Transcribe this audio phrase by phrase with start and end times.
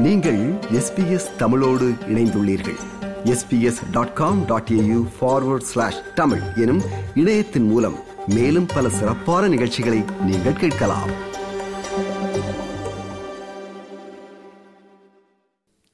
[0.00, 2.78] நீங்கள் எஸ்பிஎஸ் தமிழோடு இணைந்துள்ளீர்கள்.
[3.24, 6.80] SBS dot com dot AU forward slash Tamil எனும்
[7.14, 7.94] இணையத்தின் மூலம்
[8.26, 11.10] மேலும் பல சிறப்பான நிகழ்ச்சிகளை நீங்கள் கேட்கலாம்.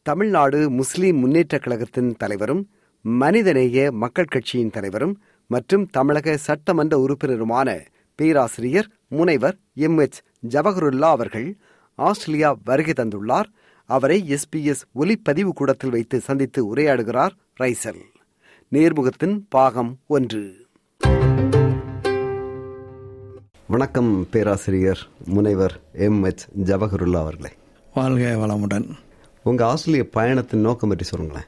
[0.02, 2.70] தமிழ்நாடு முஸ்லிம் முன்னேற்றக் கழகத்தின் தலைவரும்
[3.02, 7.80] மனிதநேய மக்கள் கட்சியின் தலைவரும் மற்றும் தமிழக சட்டமன்ற உறுப்பினருமான
[8.14, 11.56] பேராசிரியர் முனைவர் எம் எச் ஜவஹருல்லா அவர்கள்
[11.94, 13.44] ஆஸ்திரேலியா வருகை தந்துள்ளார்.
[13.88, 18.00] அவரை எஸ்பிஎஸ் ஒலிப்பதிவு கூடத்தில் வைத்து சந்தித்து உரையாடுகிறார் ரைசல்.
[18.72, 20.66] நேர்முகத்தின் பாகம் ஒன்று.
[23.66, 26.22] வணக்கம் பேராசிரியர் முனைவர் எம்.
[26.22, 26.46] எச்.
[26.64, 27.54] ஜவஹருல்லா அவர்களே.
[27.94, 28.90] வாழ்க வளமுடன்.
[29.42, 31.46] உங்க ஆஸ்திரேலிய பயணத்தின் நோக்கம் பற்றி சொல்லுங்களேன்.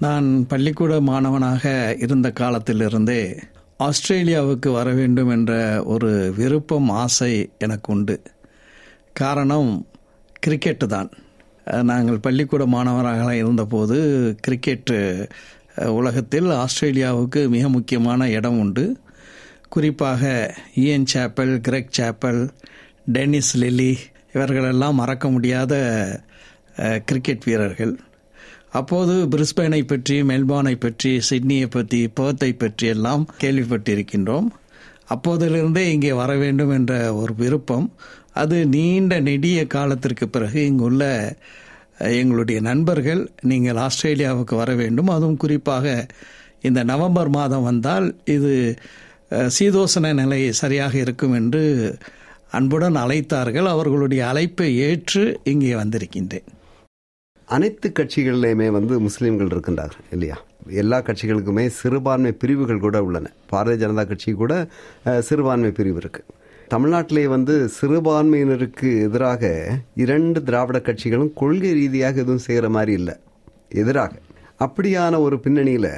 [0.00, 3.38] நான் பள்ளிக்கூட மாணவனாக இருந்த காலத்திலிருந்தே
[3.78, 8.22] ஆஸ்திரேலியாவுக்கு வர வேண்டும் என்ற ஒரு விருப்பம் ஆசை எனக்கு உண்டு.
[9.12, 9.86] காரணம்
[10.46, 11.10] கிரிக்கெட்டு தான்.
[11.90, 13.98] நாங்கள் பள்ளிக்கூட மாணவராக இருந்தபோது
[14.40, 14.92] கிரிக்கெட்
[15.98, 18.84] உலகத்தில் ஆஸ்திரேலியாவுக்கு மிக முக்கியமான இடம் உண்டு.
[19.68, 20.22] குறிப்பாக
[20.82, 22.40] Ian Chappell Greg Chappell
[23.16, 23.92] Dennis Lillee
[24.34, 25.74] இவர்களெல்லாம் மறக்க முடியாத
[27.08, 27.94] கிரிக்கெட் வீரர்கள்.
[28.78, 34.48] அப்போது பிரிஸ்பேனை பற்றி மெல்பானை பற்றி சிட்னியை பற்றி பேர்த்தை பற்றி எல்லாம் கேள்விப்பட்டிருக்கின்றோம்.
[35.14, 37.86] அப்போதிலிருந்தே இங்கே வர வேண்டும் என்ற ஒரு விருப்பம்.
[38.42, 41.04] அது நீண்ட நெடிய காலத்திற்கு பிறகு இங்குள்ள
[42.18, 45.10] எங்களுடைய நண்பர்கள் நீங்கள் ஆஸ்திரேலியாவுக்கு வர வேண்டும்.
[45.16, 46.06] அதுவும் குறிப்பாக
[46.68, 48.52] இந்த நவம்பர் மாதம் வந்தால் இது
[49.56, 51.62] சீதோசன நிலை சரியாக இருக்கும் என்று
[52.58, 53.68] அன்புடன் அழைத்தார்கள்.
[53.74, 56.48] அவர்களுடைய அழைப்பை ஏற்று இங்கே வந்திருக்கின்றேன்.
[57.54, 60.36] அனைத்து கட்சிகளிலுமே வந்து முஸ்லீம்கள் இருக்கின்றார்கள் இல்லையா?
[60.82, 63.30] எல்லா கட்சிகளுக்குமே சிறுபான்மை பிரிவுகள் கூட உள்ளன.
[63.52, 64.52] பாரதிய ஜனதா கட்சி கூட
[65.20, 66.22] சிறுபான்மை பிரிவு இருக்கு.
[66.74, 69.42] தமிழ்நாட்டிலே வந்து சிறுபான்மையினருக்கு எதிராக
[69.94, 73.16] இரண்டு திராவிட கட்சிகளும் கொள்கை ரீதியாக எதுவும் செய்கிற மாதிரி இல்லை.
[73.82, 74.12] எதிராக.
[74.66, 75.90] அப்படியான ஒரு பின்னணியில்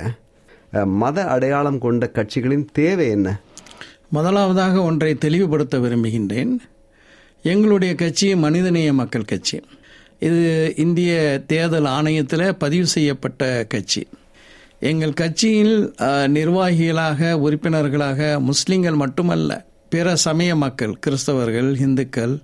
[1.02, 3.28] மத அடையாளம் கொண்ட கட்சிகளின் தேவை என்ன?
[4.08, 6.52] முதலாவதாக ஒன்றை தெளிவுபடுத்த விரும்புகின்றேன்.
[7.42, 9.60] எங்களுடைய கட்சி மனிதநேய மக்கள் கட்சி.
[10.26, 10.42] இது
[10.84, 11.12] இந்திய
[11.52, 14.02] தேர்தல் ஆணையத்தில் பதிவு செய்யப்பட்ட கட்சி.
[14.90, 15.74] எங்கள் கட்சியில்
[16.36, 19.50] நிர்வாகிகளாக உறுப்பினர்களாக முஸ்லிம்கள் மட்டுமல்ல
[19.94, 22.34] பிற சமய மக்கள் கிறிஸ்தவர்கள் இந்துக்கள்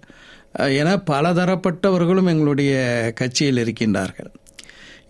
[0.80, 2.74] என பலதரப்பட்டவர்களும் எங்களுடைய
[3.20, 4.30] கட்சியில் இருக்கின்றார்கள்.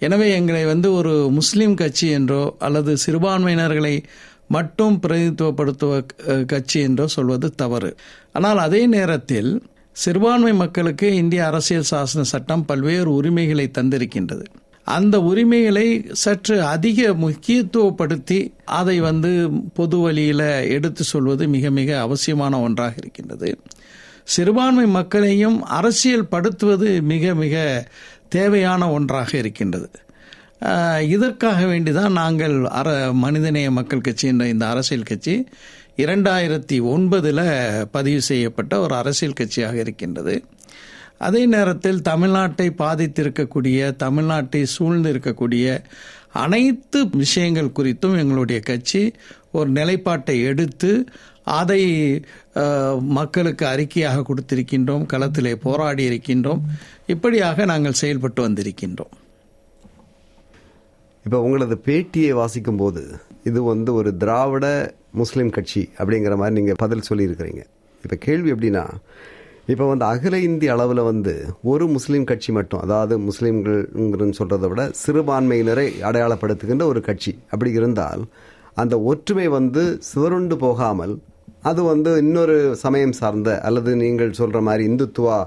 [0.06, 3.94] எனவே எங்களை வந்து ஒரு முஸ்லீம் கட்சி என்றோ அல்லது சிறுபான்மையினர்களை
[4.56, 5.94] மட்டும் பிரதிநிதித்துவப்படுத்துவ
[6.52, 7.90] கட்சி என்றோ சொல்வது தவறு.
[8.32, 9.50] ஆனால் அதே நேரத்தில்
[9.98, 14.44] சிறுபான்மை மக்களுக்கு இந்திய அரசியல் சாசன சட்டம் பல்வேறு உரிமைகளை தந்திருக்கின்றது.
[14.84, 22.94] அந்த உரிமைகளை சற்று அதிக முக்கியத்துவப்படுத்தி அதை வந்து பொது வழியில் எடுத்து சொல்வது மிக மிக அவசியமான ஒன்றாக
[22.96, 23.50] இருக்கின்றது.
[24.24, 27.56] சிறுபான்மை மக்களையும் அரசியல் படுத்துவது மிக மிக
[28.28, 29.90] தேவையான ஒன்றாக இருக்கின்றது.
[31.08, 35.34] இதற்காக வேண்டிதான் நாங்கள் அர மனிதநேய மக்கள் கட்சி என்ற இந்த அரசியல் கட்சி
[36.02, 37.42] இரண்டாயிரத்தி ஒன்பதில்
[37.90, 40.34] பதிவு செய்யப்பட்ட ஒரு அரசியல் கட்சியாக இருக்கின்றது.
[41.26, 45.66] அதே நேரத்தில் தமிழ்நாட்டை பாதித்திருக்கக்கூடிய தமிழ்நாட்டை சூழ்ந்து இருக்கக்கூடிய
[46.44, 49.02] அனைத்து விஷயங்கள் குறித்தும் எங்களுடைய கட்சி
[49.58, 50.90] ஒரு நிலைப்பாட்டை எடுத்து
[51.60, 51.82] அதை
[53.18, 56.62] மக்களுக்கு அறிக்கையாக கொடுத்திருக்கின்றோம் களத்திலே போராடி இருக்கின்றோம்
[57.14, 59.14] இப்படியாக நாங்கள் செயல்பட்டு வந்திருக்கின்றோம்.
[61.28, 63.02] இப்போ உங்களது பேட்டியை வாசிக்கும் போது
[63.44, 67.62] இது வந்து ஒரு திராவிட முஸ்லீம் கட்சி அப்படிங்கிற மாதிரி நீங்கள் பதில் சொல்லியிருக்கிறீங்க.
[68.04, 68.84] இப்போ கேள்வி எப்படின்னா
[69.68, 76.00] இப்போ வந்து அகில இந்திய அளவில் வந்து ஒரு முஸ்லீம் கட்சி மட்டும் அதாவது முஸ்லீம்கள்ங்கிறன்னு சொல்கிறத விட சிறுபான்மையினரை
[76.02, 78.28] அடையாளப்படுத்துகின்ற ஒரு கட்சி அப்படி இருந்தால்
[78.74, 81.20] அந்த ஒற்றுமை வந்து சிதறுண்டு போகாமல்
[81.68, 85.38] அது வந்து இன்னொரு சமயம் சார்ந்த அல்லது நீங்கள் சொல்கிற மாதிரி இந்துத்துவா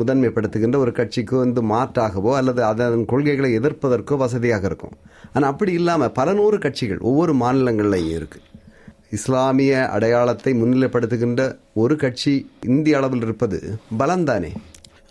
[0.00, 4.94] முதன்மைப்படுத்துகின்ற ஒரு கட்சிக்கு வந்து மாற்றாகவோ அல்லது அதன் கொள்கைகளை எதிர்ப்பதற்கோ வசதியாக இருக்கும்.
[5.34, 8.46] ஆனால் அப்படி இல்லாமல் பல நூறு கட்சிகள் ஒவ்வொரு மாநிலங்கள்லையும் இருக்குது
[9.16, 11.42] இஸ்லாமிய அடையாளத்தை முன்னிலைப்படுத்துகின்ற
[11.82, 12.34] ஒரு கட்சி
[12.72, 13.58] இந்திய அளவில் இருப்பது
[14.00, 14.52] பலம்தானே?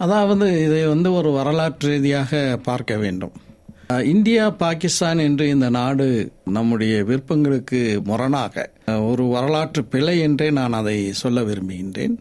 [0.06, 3.36] அதாவது இதை வந்து ஒரு வரலாற்று ரீதியாக பார்க்க வேண்டும்.
[3.88, 11.42] இந்தியா பாகிஸ்தான் என்று இந்த நாடு நம்முடைய விருப்பங்களுக்கு முரணாக ஒரு வரலாற்று பிழை என்றே நான் அதை சொல்ல
[11.42, 12.16] விரும்புகின்றேன்.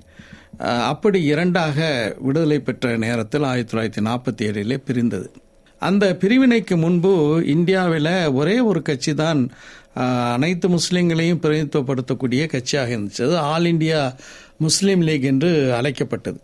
[0.92, 5.30] அப்படி இரண்டாக விடுதலை பெற்ற நேரத்தில் ஆயிரத்தி தொள்ளாயிரத்தி நாற்பத்தி ஏழிலே பிரிந்தது.
[5.78, 9.50] அந்த பிரிவினைக்கு முன்பு இந்தியாவில் ஒரே ஒரு கட்சி தான்
[10.34, 13.22] அனைத்து முஸ்லீம்களையும் பிரதிநிதித்துவப்படுத்தக்கூடிய கட்சியாக இருந்துச்சு.
[13.28, 14.00] அது ஆல் இண்டியா
[14.58, 16.40] முஸ்லீம் லீக் என்று அழைக்கப்பட்டது.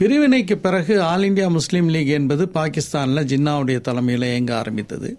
[0.00, 5.10] பிரிவினைக்கு பிறகு ஆல் இண்டியா முஸ்லீம் லீக் என்பது பாகிஸ்தானில் ஜின்னாவுடைய தலைமையில் இயங்க ஆரம்பித்தது.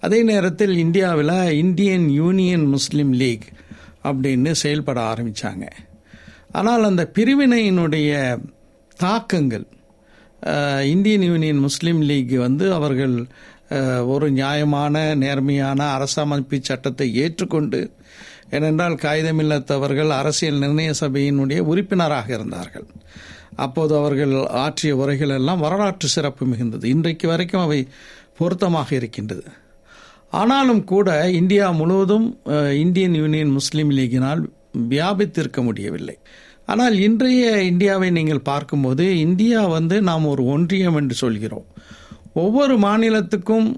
[0.00, 3.46] அதே நேரத்தில் இந்தியாவில் இந்தியன் யூனியன் முஸ்லீம் லீக்
[4.04, 5.66] அப்படின்னு செயல்பட ஆரம்பித்தாங்க
[6.52, 8.12] ஆனால் அந்த பிரிவினையினுடைய
[8.96, 9.66] தாக்கங்கள்
[10.94, 13.16] இந்தியன் யூனியன் முஸ்லீம் லீக் வந்து அவர்கள்
[14.14, 17.80] ஒரு நியாயமான நேர்மையான அரசமைப்பு சட்டத்தை ஏற்றுக்கொண்டு
[18.50, 22.86] ஏனென்றால் காகிதமில்லத்தவர்கள் அரசியல் நிர்ணய சபையினுடைய உறுப்பினராக இருந்தார்கள்.
[23.56, 24.34] அப்போது அவர்கள்
[24.64, 26.84] ஆற்றிய உரைகள் எல்லாம் வரலாற்று சிறப்பு மிகுந்தது.
[26.84, 27.80] இன்றைக்கு வரைக்கும் அவை
[28.38, 29.44] பொருத்தமாக இருக்கின்றது.
[30.30, 32.26] ஆனாலும் கூட இந்தியா முழுவதும்
[32.84, 34.42] இந்தியன் யூனியன் முஸ்லீம் லீகினால்
[34.90, 36.16] வியாபித்திருக்க முடியவில்லை.
[36.66, 41.68] ஆனால் இன்றைய இந்தியாவை நீங்கள் பார்க்கும்போது இந்தியா வந்து நாம் ஒரு ஒன்றியம் என்று சொல்கிறோம்.
[42.34, 43.68] ஒவ்வொரு மாநிலத்துக்கும்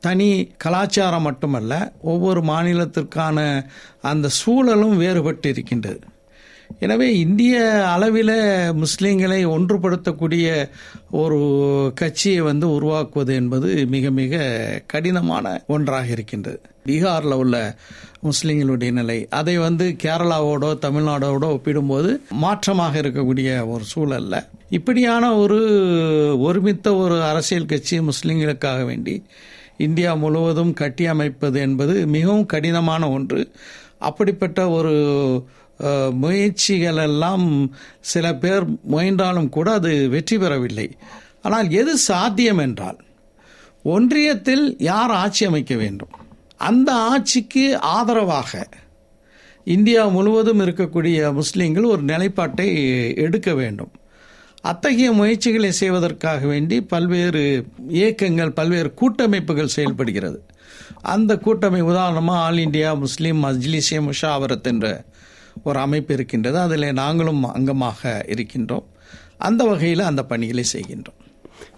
[0.00, 3.38] தனி கலாச்சாரம் மட்டுமல்ல ஒவ்வொரு மாநிலத்திற்கான
[4.00, 6.00] அந்த சூழலும் வேறுபட்டு இருக்கின்றது
[6.80, 7.56] எனவே இந்திய
[7.88, 8.34] அளவில்
[8.82, 10.46] முஸ்லீம்களை ஒன்றுபடுத்தக்கூடிய
[11.10, 11.38] ஒரு
[11.94, 14.40] கட்சியை வந்து உருவாக்குவது என்பது மிக மிக
[14.86, 16.60] கடினமான ஒன்றாக இருக்கின்றது.
[16.86, 17.76] பீகாரில் உள்ள
[18.22, 22.10] முஸ்லீம்களுடைய நிலை அதை வந்து கேரளாவோடோ தமிழ்நாடோடோ ஒப்பிடும்போது
[22.40, 24.46] மாற்றமாக இருக்கக்கூடிய ஒரு சூழல்ல.
[24.70, 25.58] இப்படியான ஒரு
[26.38, 29.22] ஒருமித்த ஒரு அரசியல் கட்சி முஸ்லீம்களுக்காக வேண்டி
[29.76, 33.50] இந்தியா முழுவதும் கட்டியமைப்பது என்பது மிகவும் கடினமான ஒன்று.
[33.98, 34.94] அப்படிப்பட்ட ஒரு
[35.80, 37.46] முயற்சிகளெல்லாம் முயற்சிகள் எல்லாம்
[38.12, 40.88] சில பேர் முயன்றாலும் கூட அது வெற்றி பெறவில்லை.
[41.42, 43.00] ஆனால் எது சாத்தியம் என்றால்
[43.84, 46.14] ஒன்றியத்தில் யார் ஆட்சி அமைக்க வேண்டும்?
[46.68, 48.68] அந்த ஆட்சிக்கு ஆதரவாக
[49.66, 52.66] இந்தியா முழுவதும் இருக்கக்கூடிய முஸ்லீம்கள் ஒரு நிலைப்பாட்டை
[53.16, 53.92] எடுக்க வேண்டும்.
[54.62, 57.42] அத்தகைய முயற்சிகளை செய்வதற்காக வேண்டி பல்வேறு
[57.88, 60.38] இயக்கங்கள் பல்வேறு கூட்டமைப்புகள் செயல்படுகிறது.
[61.14, 64.86] அந்த கூட்டமை உதாரணமாக ஆல் இந்தியா முஸ்லீம் மஜ்லிசே முஷாவரத் என்ற
[65.62, 66.58] ஒரு அமைப்பு இருக்கின்றது.
[66.58, 68.84] அதில் நாங்களும் அங்கமாக இருக்கின்றோம்.
[69.36, 71.20] அந்த வகையில் அந்த பணிகளை செய்கின்றோம்.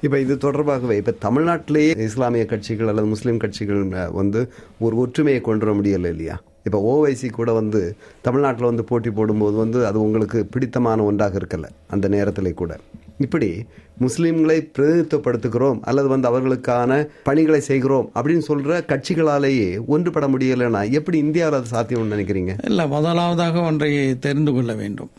[0.00, 5.78] இப்போ இது தொடர்பாகவே இப்போ தமிழ்நாட்டிலேயே இஸ்லாமிய கட்சிகள் அல்லது முஸ்லீம் கட்சிகள் வந்து ஒரு ஒற்றுமையை கொண்டு வர
[5.78, 6.40] முடியலை இல்லையா?
[6.62, 12.08] இப்போ ஓவைசி கூட வந்து தமிழ்நாட்டில் வந்து போட்டி போடும்போது வந்து அது உங்களுக்கு பிடித்தமான ஒன்றாக இருக்கல அந்த
[12.08, 12.78] நேரத்திலே கூட.
[13.18, 13.64] இப்படி
[14.00, 21.70] முஸ்லீம்களை பிரதிநிதித்துவப்படுத்துகிறோம் அல்லது வந்து அவர்களுக்கான பணிகளை செய்கிறோம் அப்படின்னு சொல்ற கட்சிகளாலேயே ஒன்றுபட முடியலைன்னா எப்படி இந்தியாவில் அது
[21.72, 22.52] சாத்தியம்னு நினைக்கிறீங்க?
[22.64, 25.10] இல்லை முதலாவதாக ஒன்றை தெரிந்து கொள்ள வேண்டும்.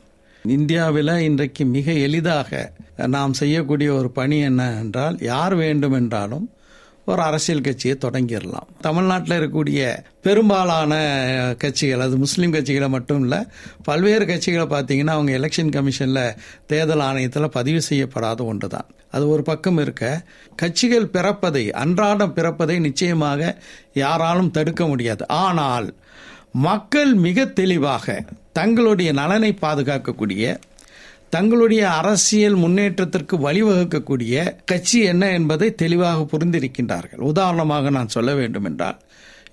[0.45, 2.71] இந்தியாவில் இன்றைக்கு மிக எளிதாக
[3.07, 6.49] நாம் செய்யக்கூடிய ஒரு பணி என்ன என்றால் யார் வேண்டும் என்றாலும்
[7.11, 8.67] ஒரு அரசியல் கட்சியை தொடங்கிடலாம்.
[8.81, 9.81] தமிழ்நாட்டில் இருக்கக்கூடிய
[10.21, 10.93] பெரும்பாலான
[11.57, 13.39] கட்சிகள் அது முஸ்லீம் கட்சிகளை மட்டும் இல்லை
[13.83, 16.23] பல்வேறு கட்சிகளை பார்த்தீங்கன்னா அவங்க எலெக்ஷன் கமிஷனில்
[16.67, 20.05] தேர்தல் ஆணையத்தில் பதிவு செய்யப்படாத ஒன்று தான் அது ஒரு பக்கம் இருக்க
[20.55, 23.51] கட்சிகள் பிறப்பதை அன்றாடம் பிறப்பதை நிச்சயமாக
[24.03, 25.23] யாராலும் தடுக்க முடியாது.
[25.45, 25.87] ஆனால்
[26.67, 30.43] மக்கள் மிக தெளிவாக தங்களுடைய நலனை பாதுகாக்கக்கூடிய
[31.29, 34.35] தங்களுடைய அரசியல் முன்னேற்றத்திற்கு வழிவகுக்கக்கூடிய
[34.65, 37.21] கட்சி என்ன என்பதை தெளிவாக புரிந்திருக்கின்றார்கள்.
[37.31, 38.97] உதாரணமாக நான் சொல்ல வேண்டும் என்றால்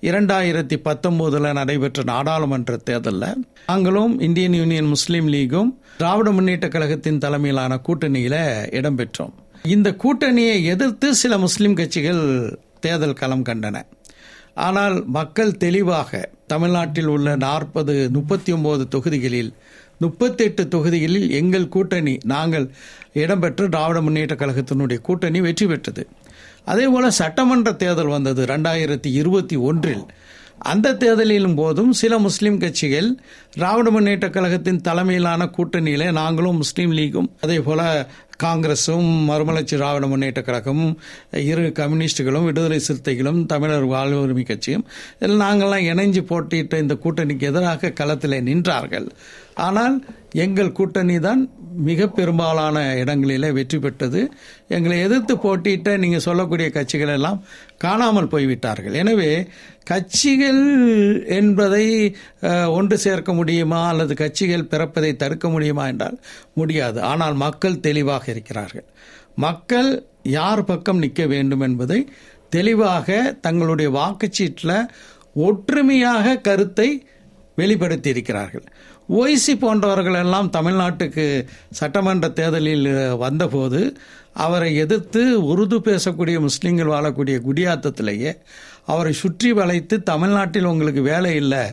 [0.01, 8.35] இரண்டாயிரத்தி பத்தொன்பதுல நடைபெற்ற நாடாளுமன்ற தேர்தலில் நாங்களும் இந்தியன் யூனியன் முஸ்லீம் லீகும் திராவிட முன்னேற்ற கழகத்தின் தலைமையிலான கூட்டணியில
[8.79, 9.35] இடம்பெற்றோம்.
[9.63, 12.23] இந்த கூட்டணியை எதிர்த்து சில முஸ்லீம் கட்சிகள்
[12.79, 13.85] தேர்தல் களம் கண்டன.
[14.53, 19.51] ஆனால் மக்கள் தெளிவாக தமிழ்நாட்டில் உள்ள நாற்பது முப்பத்தி ஒன்பது தொகுதிகளில்
[19.99, 22.69] முப்பத்தெட்டு தொகுதிகளில் எங்கள் கூட்டணி நாங்கள்
[23.13, 26.07] இடம்பெற்ற திராவிட முன்னேற்ற கழகத்தினுடைய கூட்டணி வெற்றி பெற்றது.
[26.65, 28.45] அதே போல சட்டமன்ற தேர்தல் வந்தது.
[28.45, 30.05] ரெண்டாயிரத்தி இருபத்தி ஒன்றில்
[30.57, 33.09] அந்த தேர்தலிலும் போதும் சில முஸ்லீம் கட்சிகள்
[33.53, 37.81] திராவிட முன்னேற்ற கழகத்தின் தலைமையிலான கூட்டணியில நாங்களும் முஸ்லீம் லீகும் அதே போல
[38.43, 40.97] காங்கிரஸும் மறுமலர்ச்சி திராவிட முன்னேற்ற கழகமும்
[41.31, 44.85] இரு கம்யூனிஸ்டுகளும் விடுதலை சிறுத்தைகளும் தமிழர் வாழ்வுரிமை கட்சியும்
[45.19, 49.07] இதில் நாங்கள்லாம் இணைஞ்சு போட்டியிட்ட இந்த கூட்டணிக்கு எதிராக களத்தில் நின்றார்கள்.
[49.53, 49.95] ஆனால்
[50.31, 51.49] எங்கள் கூட்டணி தான்
[51.89, 54.21] மிக பெரும்பாலான இடங்களிலே வெற்றி பெற்றது.
[54.67, 57.43] எங்களை எதிர்த்து போட்டியிட்ட நீங்கள் சொல்லக்கூடிய கட்சிகள் எல்லாம்
[57.85, 58.95] காணாமல் போய்விட்டார்கள்.
[59.01, 59.31] எனவே
[59.91, 60.63] கட்சிகள்
[61.39, 61.85] என்பதை
[62.77, 66.17] ஒன்று சேர்க்க முடியுமா அல்லது கட்சிகள் பிறப்பதை தடுக்க முடியுமா என்றால்
[66.59, 66.99] முடியாது.
[67.11, 68.87] ஆனால் மக்கள் தெளிவாக இருக்கிறார்கள்.
[69.45, 69.91] மக்கள்
[70.37, 71.99] யார் பக்கம் நிற்க வேண்டும் என்பதை
[72.55, 74.79] தெளிவாக தங்களுடைய வாக்குச்சீட்டில்
[75.47, 76.89] ஒற்றுமையாக கருத்தை
[77.59, 78.65] வெளிப்படுத்தி இருக்கிறார்கள்.
[79.09, 83.97] ஓய்சி போன்றவர்கள் எல்லாம் தமிழ்நாட்டுக்கு சட்டமன்ற தேர்தலில் வந்தபோது
[84.33, 88.31] அவரை எதிர்த்து உருது பேசக்கூடிய முஸ்லீம்கள் வாழக்கூடிய குடியாத்தத்திலேயே
[88.85, 91.71] அவரை சுற்றி வளைத்து தமிழ்நாட்டில் உங்களுக்கு வேலை இல்லை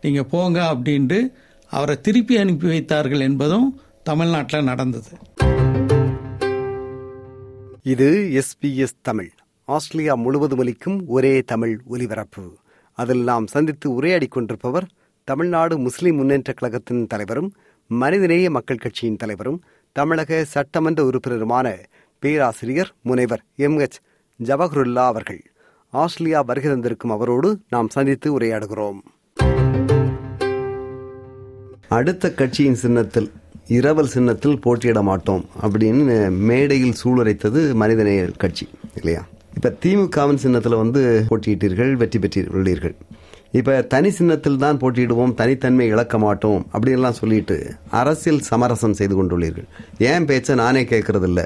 [0.00, 1.32] நீங்கள் போங்க அப்படின்ட்டு
[1.70, 5.12] அவரை திருப்பி அனுப்பி வைத்தார்கள் என்பதும் தமிழ்நாட்டில் நடந்தது.
[7.82, 9.30] இது எஸ்பிஎஸ் தமிழ்.
[9.64, 12.56] ஆஸ்திரேலியா முழுவதும் ஒலிக்கும் ஒரே தமிழ் ஒலிபரப்பு.
[12.92, 14.86] அதில் நாம் சந்தித்து உரையாடி கொண்டிருப்பவர்
[15.24, 17.52] தமிழ்நாடு முஸ்லிம் முன்னேற்ற கழகத்தின் தலைவரும்
[17.86, 19.62] மனிதநேய மக்கள் கட்சியின் தலைவரும்
[19.92, 21.78] தமிழக சட்டமன்ற உறுப்பினருமான
[22.18, 23.78] பேராசிரியர் முனைவர் எம்.
[23.78, 23.98] எச்.
[24.44, 25.42] ஜவஹருல்லா அவர்கள்.
[25.90, 28.98] ஆஸ்திரேலியா வருகை தந்திருக்கும் அவரோடு நாம் சந்தித்து உரையாடுகிறோம்.
[31.88, 33.32] அடுத்த கட்சியின் சின்னத்தில்
[33.66, 39.26] இரவல் சின்னத்தில் போட்டியிட மாட்டோம் அப்படின்னு மேடையில் சூளுரைத்தது மனிதநேய கட்சி இல்லையா?
[39.54, 42.94] இப்ப திமுகவின் சின்னத்தில் வந்து போட்டியிட்டீர்கள் வெற்றி பெற்றுள்ளீர்கள்
[43.58, 47.56] இப்ப தனி சின்னத்தில் தான் போட்டியிடுவோம் தனித்தன்மை இழக்க மாட்டோம் அப்படின்லாம் சொல்லிட்டு
[48.00, 49.68] அரசியல் சமரசம் செய்து கொண்டுள்ளீர்கள்.
[50.10, 51.42] ஏன் பேச்ச நானே கேட்கறது இல்ல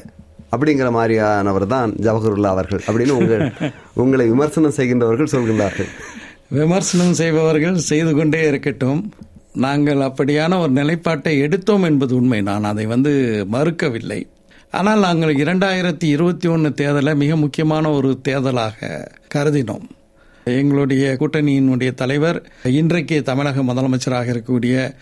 [0.53, 3.45] அப்படிங்கிற மாதிரியானவர் தான் ஜவஹர்லா அவர்கள் அப்படின்னு உங்கள்
[4.03, 5.91] உங்களை விமர்சனம் செய்கின்றவர்கள் சொல்கின்றார்கள்.
[6.59, 9.03] விமர்சனம் செய்பவர்கள் செய்து கொண்டே இருக்கட்டும்.
[9.67, 12.41] நாங்கள் அப்படியான ஒரு நிலைப்பாட்டை எடுத்தோம் என்பது உண்மை.
[12.49, 13.13] நான் அதை வந்து
[13.57, 14.21] மறுக்கவில்லை.
[14.79, 18.89] ஆனால் நாங்கள் இரண்டாயிரத்தி இருபத்தி ஒன்று தேர்தலை மிக முக்கியமான ஒரு தேர்தலாக
[19.35, 19.87] கருதினோம்.
[20.57, 24.95] எங்களுடைய கூட்டணியினுடைய தலைவர் இன்றைக்கு தமிழக முதலமைச்சராக இருக்கக்கூடிய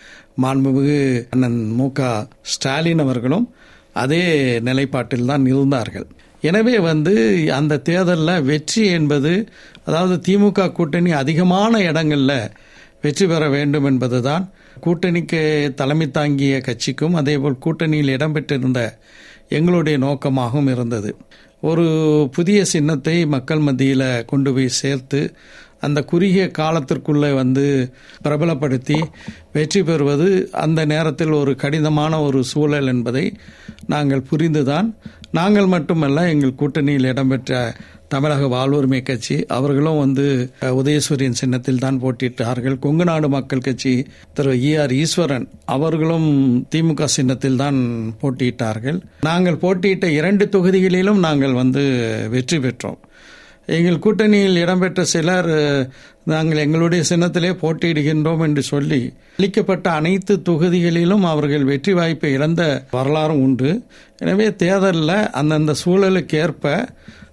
[0.42, 3.54] மாண்புமிகு அண்ணன் மு க ஸ்டாலின் அவர்களும்
[3.92, 4.22] அதே
[4.60, 6.06] நிலைப்பாட்டில் தான் இருந்தார்கள்.
[6.40, 7.14] எனவே வந்து
[7.52, 9.48] அந்த தேர்தலில் வெற்றி என்பது
[9.84, 12.50] அதாவது திமுக கூட்டணி அதிகமான இடங்களில்
[13.02, 18.80] வெற்றி பெற வேண்டும் என்பதுதான் கூட்டணிக்கு தலைமை தாங்கிய கட்சிக்கும் அதேபோல் கூட்டணியில் இடம்பெற்றிருந்த
[19.48, 21.16] எங்களுடைய நோக்கமாகவும் இருந்தது.
[21.60, 21.86] ஒரு
[22.32, 25.34] புதிய சின்னத்தை மக்கள் மத்தியில் கொண்டு போய் சேர்த்து
[25.80, 27.92] அந்த குறுகிய காலத்திற்குள்ளே வந்து
[28.24, 29.02] பிரபலப்படுத்தி
[29.52, 33.36] வெற்றி பெறுவது அந்த நேரத்தில் ஒரு கடினமான ஒரு சூழல் என்பதை
[33.86, 34.96] நாங்கள் புரிந்துதான்.
[35.30, 37.74] நாங்கள் மட்டுமல்ல எங்கள் கூட்டணியில் இடம்பெற்ற
[38.12, 40.24] தமிழக வாழ்வுரிமை கட்சி அவர்களும் வந்து
[40.80, 42.76] உதயசூரியன் சின்னத்தில் தான் போட்டியிட்டார்கள்.
[42.84, 43.94] கொங்கு நாடு மக்கள் கட்சி
[44.36, 45.46] திரு இ ஆர் ஈஸ்வரன்
[45.76, 46.28] அவர்களும்
[46.74, 47.80] திமுக சின்னத்தில் தான்
[48.20, 49.00] போட்டியிட்டார்கள்.
[49.28, 51.84] நாங்கள் போட்டியிட்ட இரண்டு தொகுதிகளிலும் நாங்கள் வந்து
[52.36, 53.00] வெற்றி பெற்றோம்.
[53.76, 55.48] எங்கள் கூட்டணியில் இடம்பெற்ற சிலர்
[56.32, 59.00] நாங்கள் எங்களுடைய சின்னத்திலே போட்டியிடுகின்றோம் என்று சொல்லி
[59.38, 62.62] அளிக்கப்பட்ட அனைத்து தொகுதிகளிலும் அவர்கள் வெற்றி வாய்ப்பை இழந்த
[62.96, 63.70] வரலாறும் உண்டு.
[64.22, 66.74] எனவே தேர்தலில் அந்தந்த சூழலுக்கு ஏற்ப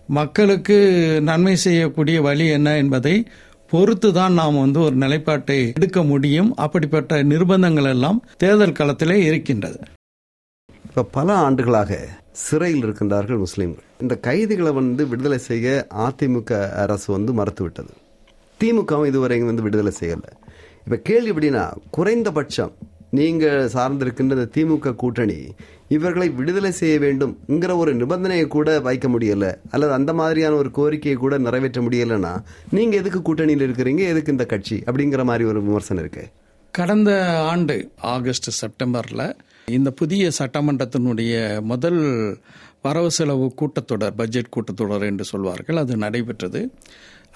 [0.08, 0.78] மக்களுக்கு
[1.22, 3.28] நன்மை செய்யக்கூடிய வழி என்ன என்பதை
[3.70, 6.56] பொறுத்து தான் நாம் வந்து ஒரு நிலைப்பாட்டை எடுக்க முடியும்.
[6.56, 9.80] அப்படிப்பட்ட நிர்பந்தங்கள் எல்லாம் தேர்தல் களத்திலே இருக்கின்றது.
[10.86, 13.84] இப்ப பல ஆண்டுகளாக சிறையில் இருக்கின்றார்கள் முஸ்லீம்கள்.
[14.02, 17.94] இந்த கைதிகளை வந்து விடுதலை செய்ய அதிமுக அரசு வந்து மறுத்துவிட்டது.
[18.60, 20.22] திமுகவும் இதுவரையும் வந்து விடுதலை செய்யல.
[20.84, 22.72] இப்ப கேள்வி எப்படின்னா குறைந்தபட்சம்
[23.10, 25.46] நீங்க சார்ந்திருக்கின்ற இந்த திமுக கூட்டணி
[25.94, 31.38] இவர்களை விடுதலை செய்ய வேண்டும்ங்கிற ஒரு நிபந்தனையை கூட வைக்க முடியல அல்லது அந்த மாதிரியான ஒரு கோரிக்கையை கூட
[31.38, 32.34] நிறைவேற்ற முடியலன்னா
[32.72, 36.24] நீங்க எதுக்கு கூட்டணியில் இருக்கிறீங்க எதுக்கு இந்த கட்சி அப்படிங்கிற மாதிரி ஒரு விமர்சனம் இருக்கு.
[36.74, 37.12] கடந்த
[37.52, 37.78] ஆண்டு
[38.14, 39.24] ஆகஸ்ட் செப்டம்பர்ல
[39.78, 41.34] இந்த புதிய சட்டமன்றத்தினுடைய
[41.72, 42.02] முதல்
[42.86, 46.62] வரவு செலவு கூட்டத்தொடர் பட்ஜெட் கூட்டத்தொடர் என்று சொல்வார்கள் அது நடைபெற்றது.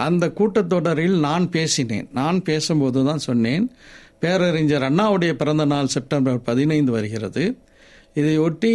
[0.08, 2.08] அந்த கூட்டத்தொடரில் நான் பேசினேன்.
[2.14, 3.66] நான் பேசும்போது தான் சொன்னேன்
[4.20, 7.44] பேரறிஞர் அண்ணாவுடைய பிறந்த நாள் செப்டம்பர் பதினைந்து வருகிறது.
[8.20, 8.72] இதையொட்டி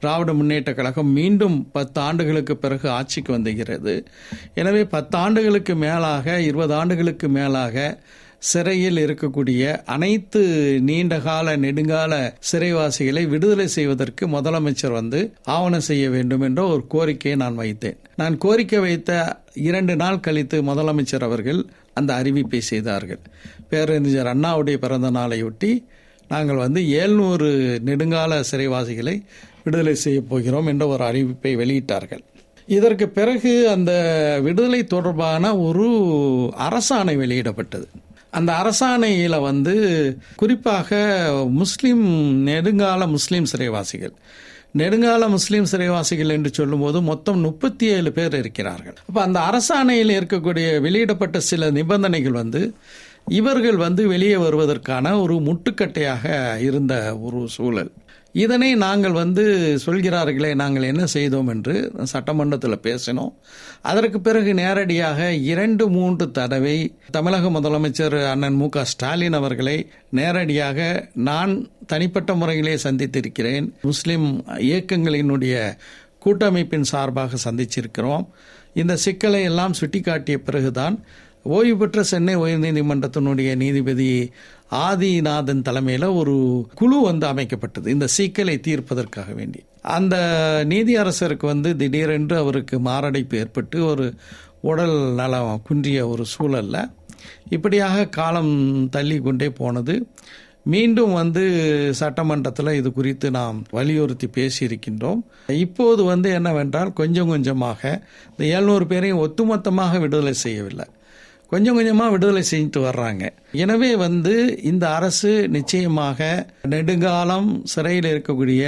[0.00, 3.94] திராவிட முன்னேற்ற கழகம் மீண்டும் பத்து ஆண்டுகளுக்கு பிறகு ஆட்சிக்கு வந்துகிறது.
[4.54, 7.76] எனவே பத்து ஆண்டுகளுக்கு மேலாக இருபது ஆண்டுகளுக்கு மேலாக
[8.50, 10.40] சிறையில் இருக்கக்கூடிய அனைத்து
[10.80, 12.14] நீண்டகால நெடுங்கால
[12.50, 17.98] சிறைவாசிகளை விடுதலை செய்வதற்கு முதலமைச்சர் வந்து ஆவணம் செய்ய வேண்டும் என்ற ஒரு கோரிக்கையை நான் வைத்தேன்.
[18.16, 19.10] நான் கோரிக்கை வைத்த
[19.68, 21.60] இரண்டு நாள் கழித்து முதலமைச்சர் அவர்கள்
[21.94, 23.22] அந்த அறிவிப்பை செய்தார்கள்.
[23.68, 25.72] பேரறிஞர் அண்ணாவுடைய பிறந்த நாளையொட்டி
[26.28, 27.50] நாங்கள் வந்து ஏழ்நூறு
[27.84, 29.24] நெடுங்கால சிறைவாசிகளை
[29.64, 32.20] விடுதலை செய்ய போகிறோம் என்ற ஒரு அறிவிப்பை வெளியிட்டார்கள்.
[32.66, 33.92] இதற்கு பிறகு அந்த
[34.42, 35.88] விடுதலை தொடர்பான ஒரு
[36.58, 37.86] அரசாணை வெளியிடப்பட்டது.
[38.30, 39.74] அந்த அரசாணையில் வந்து
[40.36, 40.98] குறிப்பாக
[41.50, 42.04] முஸ்லீம்
[42.46, 44.12] நெடுங்கால முஸ்லீம் சிறைவாசிகள்.
[44.76, 48.94] நெடுங்கால முஸ்லீம் சிறைவாசிகள் என்று சொல்லும்போது மொத்தம் முப்பத்தி ஏழு பேர் இருக்கிறார்கள்.
[49.08, 52.74] அப்போ அந்த அரசாணையில் இருக்கக்கூடிய வெளியிடப்பட்ட சில நிபந்தனைகள் வந்து
[53.28, 57.92] இவர்கள் வந்து வெளியே வருவதற்கான ஒரு முட்டுக்கட்டையாக இருந்த ஒரு சூழல்.
[58.32, 63.32] இதனை நாங்கள் வந்து சொல்கிறார்களே நாங்கள் என்ன செய்தோம் என்று சட்டமன்றத்தில் பேசினோம்.
[63.82, 72.34] அதற்கு பிறகு நேரடியாக இரண்டு மூன்று தடவை தமிழக முதலமைச்சர் அண்ணன் மு ஸ்டாலின் அவர்களை நேரடியாக நான் தனிப்பட்ட
[72.34, 73.72] முறையிலே சந்தித்திருக்கிறேன்.
[73.82, 75.76] முஸ்லிம் இயக்கங்களினுடைய
[76.18, 78.26] கூட்டமைப்பின் சார்பாக சந்திச்சிருக்கிறோம்.
[78.74, 81.04] இந்த சிக்கலை எல்லாம் சுட்டிக்காட்டிய பிறகுதான்
[81.44, 84.30] ஓய்வு பெற்ற சென்னை உயர்நீதிமன்றத்தினுடைய நீதிபதி
[84.70, 87.86] ஆதிநாதன் தலைமையில் ஒரு குழு வந்து அமைக்கப்பட்டது.
[87.86, 89.62] இந்த சிக்கலை தீர்ப்பதற்காக வேண்டி.
[89.82, 90.16] அந்த
[90.68, 94.14] நீதியரசருக்கு வந்து திடீரென்று அவருக்கு மாரடைப்பு ஏற்பட்டு ஒரு
[94.60, 96.90] உடல் நலம் குன்றிய ஒரு சூழல்ல
[97.48, 100.06] இப்படியாக காலம் தள்ளி கொண்டே போனது.
[100.62, 101.42] மீண்டும் வந்து
[101.94, 105.20] சட்டமன்றத்தில் இது குறித்து நாம் வலியுறுத்தி பேசியிருக்கின்றோம்.
[105.46, 110.84] இப்போது வந்து என்னவென்றால் கொஞ்சம் கொஞ்சமாக இந்த எழுநூறு பேரையும் ஒட்டுமொத்தமாக விடுதலை செய்யவில்லை.
[111.54, 113.24] கொஞ்சம் கொஞ்சமாக விடுதலை செய்து வர்றாங்க.
[113.64, 114.34] எனவே வந்து
[114.70, 116.20] இந்த அரசு நிச்சயமாக
[116.72, 118.62] நெடுங்காலம் சிறையில் இருக்கக்கூடிய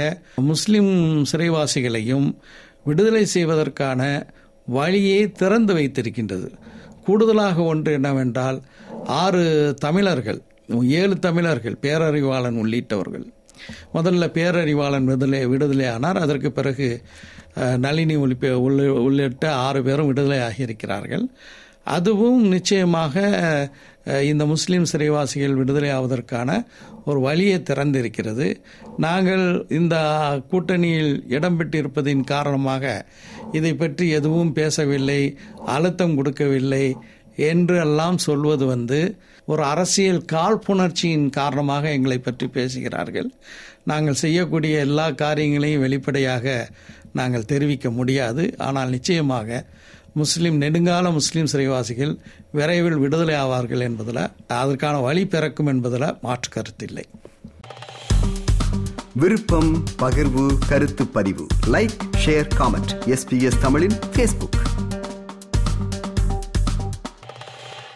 [0.49, 0.93] முஸ்லிம்
[1.31, 2.27] சிறைவாசிகளையும்
[2.89, 4.01] விடுதலை செய்வதற்கான
[4.77, 6.47] வழியை திறந்து வைத்திருக்கின்றது.
[7.07, 8.57] கூடுதலாக ஒன்று என்னவென்றால்
[9.23, 9.43] ஆறு
[9.85, 10.39] தமிழர்கள்
[11.01, 13.25] ஏழு தமிழர்கள் பேரறிவாளன் உள்ளிட்டவர்கள்.
[13.97, 16.19] முதல்ல பேரறிவாளன் விடுதலை விடுதலை ஆனார்.
[16.25, 16.87] அதற்கு பிறகு
[17.85, 18.49] நளினி உள்ளிட்ட
[19.07, 21.25] உள்ளிட்ட ஆறு பேரும் விடுதலை ஆகியிருக்கிறார்கள்.
[21.95, 23.15] அதுவும் நிச்சயமாக
[24.31, 26.49] இந்த முஸ்லீம் சிறைவாசிகள் விடுதலை ஆவதற்கான
[27.09, 28.47] ஒரு வழியை திறந்திருக்கிறது.
[29.05, 29.45] நாங்கள்
[29.79, 29.95] இந்த
[30.51, 32.93] கூட்டணியில் இடம் பெற்றிருப்பதின் காரணமாக
[33.57, 35.21] இதை பற்றி எதுவும் பேசவில்லை
[35.75, 36.85] அழுத்தம் கொடுக்கவில்லை
[37.51, 38.99] என்று எல்லாம் சொல்வது வந்து
[39.51, 43.29] ஒரு அரசியல் காழ்ப்புணர்ச்சியின் காரணமாக எங்களை பற்றி பேசுகிறார்கள்.
[43.91, 46.55] நாங்கள் செய்யக்கூடிய எல்லா காரியங்களையும் வெளிப்படையாக
[47.19, 48.43] நாங்கள் தெரிவிக்க முடியாது.
[48.67, 49.59] ஆனால் நிச்சயமாக
[50.17, 52.13] முஸ்லிம் நெடுங்கால முஸ்லிம் சிறைவாசிகள்
[52.51, 54.21] விரைவில் விடுதலை ஆவார்கள் என்பதில்
[54.59, 57.05] அதற்கான வழி பிறக்கும் என்பதில் மாற்று கருத்தில்லை
[59.13, 61.45] விருப்பம் பகிர்வு கருத்து பதிவு.
[61.67, 61.95] லைக்
[62.25, 64.57] ஷேர் காமெண்ட் எஸ்பிஎஸ் தமிழின் ஃபேஸ்புக்